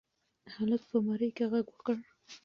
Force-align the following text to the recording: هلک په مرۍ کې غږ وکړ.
هلک 0.55 0.81
په 0.91 0.97
مرۍ 1.05 1.29
کې 1.37 1.45
غږ 1.51 1.65
وکړ. 1.71 1.97